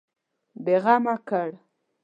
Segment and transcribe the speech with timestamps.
[0.63, 1.47] بېغمه کړ.